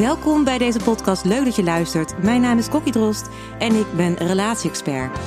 [0.00, 1.24] welkom bij deze podcast.
[1.24, 2.22] Leuk dat je luistert.
[2.22, 3.28] Mijn naam is Kokkie Drost
[3.58, 5.18] en ik ben relatie-expert.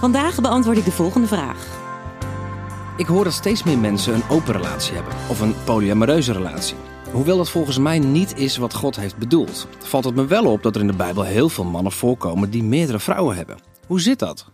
[0.00, 1.66] Vandaag beantwoord ik de volgende vraag.
[2.96, 6.76] Ik hoor dat steeds meer mensen een open relatie hebben of een polyamoreuze relatie.
[7.12, 10.62] Hoewel dat volgens mij niet is wat God heeft bedoeld, valt het me wel op
[10.62, 13.58] dat er in de Bijbel heel veel mannen voorkomen die meerdere vrouwen hebben.
[13.86, 14.46] Hoe zit dat?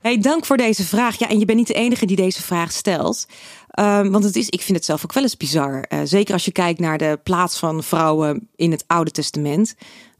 [0.00, 1.18] Hey, dank voor deze vraag.
[1.18, 3.26] Ja, en je bent niet de enige die deze vraag stelt.
[3.80, 5.84] Um, want het is, ik vind het zelf ook wel eens bizar.
[5.88, 9.74] Uh, zeker als je kijkt naar de plaats van vrouwen in het Oude Testament.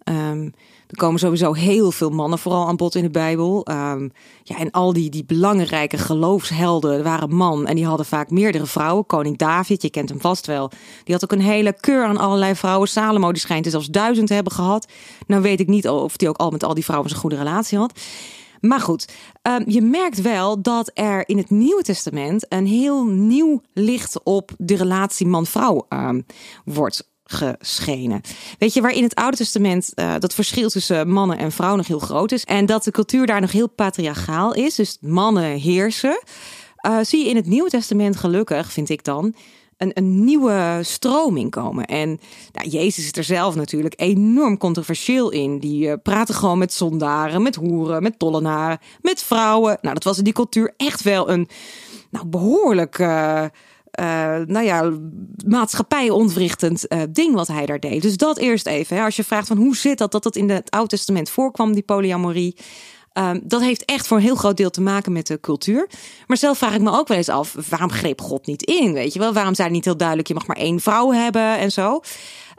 [0.04, 0.54] Um,
[0.86, 3.66] er komen sowieso heel veel mannen vooral aan bod in de Bijbel.
[3.70, 7.66] Um, ja, en al die, die belangrijke geloofshelden waren man.
[7.66, 9.06] En die hadden vaak meerdere vrouwen.
[9.06, 10.70] Koning David, je kent hem vast wel.
[11.04, 12.88] Die had ook een hele keur aan allerlei vrouwen.
[12.88, 14.86] Salomo, die schijnt er zelfs duizend te hebben gehad.
[15.26, 17.78] Nou weet ik niet of hij ook al met al die vrouwen een goede relatie
[17.78, 17.92] had.
[18.60, 19.08] Maar goed,
[19.42, 24.50] um, je merkt wel dat er in het Nieuwe Testament een heel nieuw licht op
[24.58, 26.26] de relatie man-vrouw um,
[26.64, 28.20] wordt geschenen.
[28.58, 31.86] Weet je, waar in het Oude Testament uh, dat verschil tussen mannen en vrouwen nog
[31.86, 32.44] heel groot is.
[32.44, 34.74] En dat de cultuur daar nog heel patriarchaal is.
[34.74, 36.22] Dus mannen heersen.
[36.86, 39.34] Uh, zie je in het Nieuwe Testament gelukkig, vind ik dan,
[39.80, 41.84] een, een nieuwe stroming komen.
[41.84, 42.20] En
[42.52, 45.58] nou, Jezus is er zelf natuurlijk enorm controversieel in.
[45.58, 49.78] Die uh, praten gewoon met zondaren, met hoeren, met tollenaren, met vrouwen.
[49.82, 51.48] Nou, dat was in die cultuur echt wel een
[52.10, 52.98] nou, behoorlijk.
[52.98, 53.44] Uh,
[54.00, 54.92] uh, nou ja,
[55.46, 58.02] maatschappij ontwrichtend uh, ding wat hij daar deed.
[58.02, 58.96] Dus dat eerst even.
[58.96, 59.04] Hè.
[59.04, 61.82] Als je vraagt van hoe zit dat dat dat in het Oude Testament voorkwam, die
[61.82, 62.56] polyamorie.
[63.20, 65.88] Um, dat heeft echt voor een heel groot deel te maken met de cultuur.
[66.26, 68.92] Maar zelf vraag ik me ook wel eens af, waarom greep God niet in?
[68.92, 71.72] Weet je wel, waarom hij niet heel duidelijk, je mag maar één vrouw hebben en
[71.72, 72.00] zo.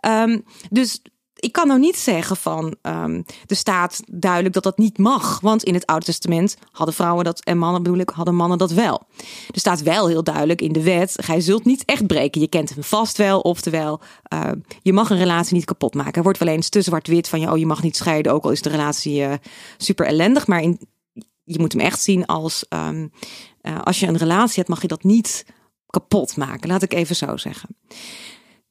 [0.06, 1.02] Um, dus
[1.42, 5.40] ik kan nou niet zeggen van um, er staat duidelijk dat dat niet mag.
[5.40, 8.72] Want in het Oude Testament hadden vrouwen dat en mannen bedoel ik, hadden mannen dat
[8.72, 9.02] wel.
[9.52, 12.42] Er staat wel heel duidelijk in de wet, gij zult niet echt breken.
[12.42, 14.02] Je kent hem vast wel, oftewel
[14.34, 14.52] uh,
[14.82, 16.14] je mag een relatie niet kapot maken.
[16.14, 18.52] Er wordt wel eens te zwart-wit van je, oh je mag niet scheiden, ook al
[18.52, 19.34] is de relatie uh,
[19.78, 20.48] super ellendig.
[20.48, 20.80] Maar in,
[21.44, 23.12] je moet hem echt zien als um,
[23.62, 25.46] uh, als je een relatie hebt, mag je dat niet
[25.86, 26.70] kapot maken.
[26.70, 27.70] Laat ik even zo zeggen.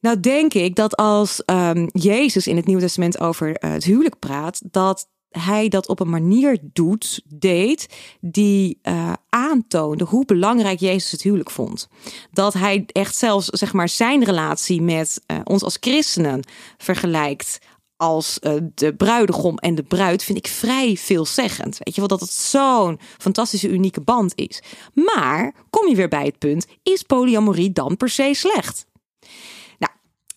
[0.01, 4.19] Nou denk ik dat als um, Jezus in het Nieuwe Testament over uh, het huwelijk
[4.19, 7.87] praat, dat hij dat op een manier doet, deed,
[8.21, 11.89] die uh, aantoonde hoe belangrijk Jezus het huwelijk vond.
[12.33, 16.43] Dat hij echt zelfs zeg maar zijn relatie met uh, ons als christenen
[16.79, 17.59] vergelijkt
[17.97, 18.39] als
[18.75, 21.79] de bruidegom en de bruid vind ik vrij veelzeggend.
[21.79, 24.63] Weet je wel, dat het zo'n fantastische, unieke band is.
[24.95, 28.87] Maar kom je weer bij het punt: is polyamorie dan per se slecht?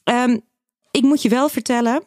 [0.04, 0.42] Um,
[0.92, 2.04] ik moet je wel vertellen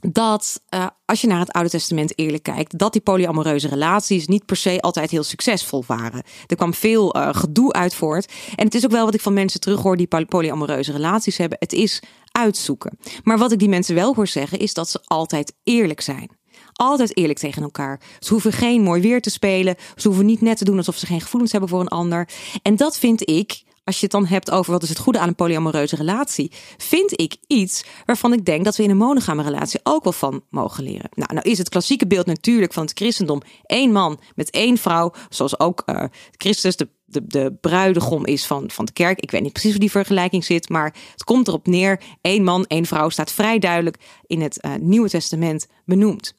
[0.00, 4.46] dat uh, als je naar het Oude Testament eerlijk kijkt, dat die polyamoreuze relaties niet
[4.46, 6.22] per se altijd heel succesvol waren.
[6.46, 8.32] Er kwam veel uh, gedoe uit voort.
[8.56, 11.58] En het is ook wel wat ik van mensen terughoor die polyamoreuze relaties hebben.
[11.60, 12.02] Het is
[12.32, 12.98] uitzoeken.
[13.22, 16.30] Maar wat ik die mensen wel hoor zeggen, is dat ze altijd eerlijk zijn.
[16.72, 18.00] Altijd eerlijk tegen elkaar.
[18.18, 19.76] Ze hoeven geen mooi weer te spelen.
[19.96, 22.28] Ze hoeven niet net te doen alsof ze geen gevoelens hebben voor een ander.
[22.62, 25.28] En dat vind ik als je het dan hebt over wat is het goede aan
[25.28, 29.80] een polyamoreuze relatie, vind ik iets waarvan ik denk dat we in een monogame relatie
[29.82, 31.10] ook wel van mogen leren.
[31.14, 35.12] Nou, nou is het klassieke beeld natuurlijk van het christendom één man met één vrouw,
[35.28, 39.20] zoals ook uh, Christus de, de, de bruidegom is van, van de kerk.
[39.20, 42.64] Ik weet niet precies hoe die vergelijking zit, maar het komt erop neer: één man,
[42.66, 43.96] één vrouw staat vrij duidelijk
[44.26, 46.34] in het uh, Nieuwe Testament benoemd.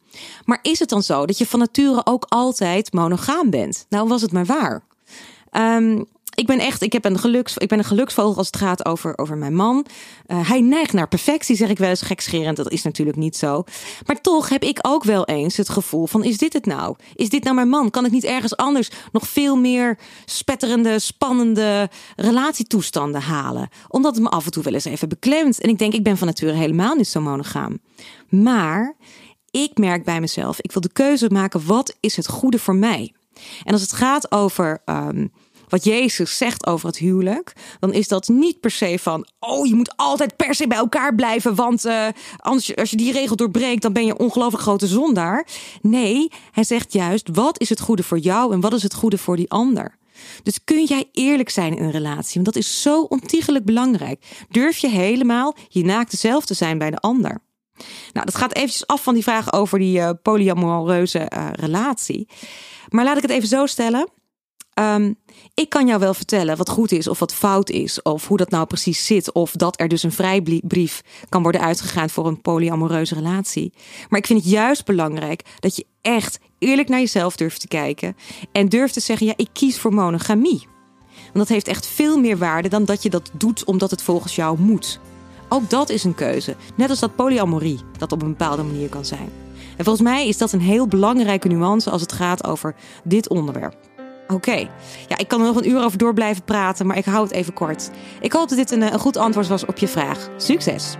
[0.45, 3.85] Maar is het dan zo dat je van nature ook altijd monogaam bent?
[3.89, 4.83] Nou, was het maar waar.
[5.51, 6.05] Um,
[6.37, 9.17] ik ben echt, ik, heb een geluks, ik ben een geluksvogel als het gaat over,
[9.17, 9.85] over mijn man.
[10.27, 12.57] Uh, hij neigt naar perfectie, zeg ik wel eens gekscherend.
[12.57, 13.63] Dat is natuurlijk niet zo.
[14.05, 16.95] Maar toch heb ik ook wel eens het gevoel van, is dit het nou?
[17.15, 17.89] Is dit nou mijn man?
[17.89, 23.69] Kan ik niet ergens anders nog veel meer spetterende, spannende relatietoestanden halen?
[23.87, 25.61] Omdat het me af en toe wel eens even beklemt.
[25.61, 27.79] En ik denk, ik ben van nature helemaal niet zo monogaam.
[28.29, 28.95] Maar
[29.51, 33.13] ik merk bij mezelf, ik wil de keuze maken, wat is het goede voor mij?
[33.63, 35.31] En als het gaat over um,
[35.67, 39.75] wat Jezus zegt over het huwelijk, dan is dat niet per se van, oh, je
[39.75, 43.93] moet altijd per se bij elkaar blijven, want uh, als je die regel doorbreekt, dan
[43.93, 45.47] ben je ongelooflijk grote zondaar.
[45.81, 49.17] Nee, hij zegt juist, wat is het goede voor jou en wat is het goede
[49.17, 49.97] voor die ander?
[50.43, 52.33] Dus kun jij eerlijk zijn in een relatie?
[52.33, 54.45] Want dat is zo ontiegelijk belangrijk.
[54.49, 57.41] Durf je helemaal je naakt zelf te zijn bij de ander?
[58.13, 62.27] Nou, dat gaat eventjes af van die vraag over die uh, polyamoreuze uh, relatie.
[62.89, 64.09] Maar laat ik het even zo stellen.
[64.79, 65.15] Um,
[65.53, 68.49] ik kan jou wel vertellen wat goed is of wat fout is, of hoe dat
[68.49, 73.15] nou precies zit, of dat er dus een vrijbrief kan worden uitgegaan voor een polyamoreuze
[73.15, 73.73] relatie.
[74.09, 78.15] Maar ik vind het juist belangrijk dat je echt eerlijk naar jezelf durft te kijken
[78.51, 80.67] en durft te zeggen: ja, ik kies voor monogamie.
[81.23, 84.35] Want dat heeft echt veel meer waarde dan dat je dat doet omdat het volgens
[84.35, 84.99] jou moet.
[85.49, 89.05] Ook dat is een keuze, net als dat polyamorie dat op een bepaalde manier kan
[89.05, 89.29] zijn.
[89.77, 93.96] En volgens mij is dat een heel belangrijke nuance als het gaat over dit onderwerp.
[94.27, 94.69] Oké,
[95.07, 97.33] ja, ik kan er nog een uur over door blijven praten, maar ik hou het
[97.33, 97.89] even kort.
[98.19, 100.29] Ik hoop dat dit een, een goed antwoord was op je vraag.
[100.37, 100.95] Succes!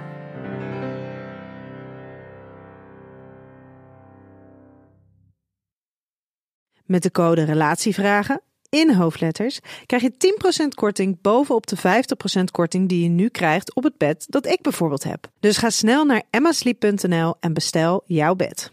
[6.86, 10.14] Met de code Relatievragen in hoofdletters krijg je
[10.64, 14.62] 10% korting bovenop de 50% korting die je nu krijgt op het bed dat ik
[14.62, 15.28] bijvoorbeeld heb.
[15.40, 18.72] Dus ga snel naar emmasleep.nl en bestel jouw bed.